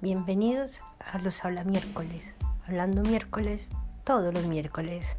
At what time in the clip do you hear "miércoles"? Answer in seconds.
1.64-2.32, 3.02-3.72, 4.46-5.16